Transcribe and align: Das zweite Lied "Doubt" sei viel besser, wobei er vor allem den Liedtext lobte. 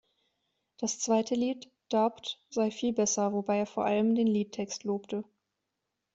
Das 0.77 0.97
zweite 0.99 1.35
Lied 1.35 1.69
"Doubt" 1.89 2.41
sei 2.49 2.71
viel 2.71 2.91
besser, 2.91 3.33
wobei 3.33 3.57
er 3.59 3.65
vor 3.67 3.85
allem 3.85 4.15
den 4.15 4.25
Liedtext 4.25 4.83
lobte. 4.83 5.23